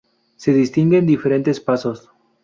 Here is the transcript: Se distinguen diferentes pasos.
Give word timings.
Se 0.35 0.51
distinguen 0.51 1.05
diferentes 1.05 1.59
pasos. 1.59 2.09